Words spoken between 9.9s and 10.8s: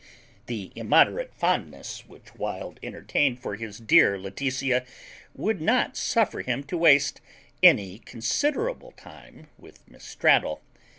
Straddle.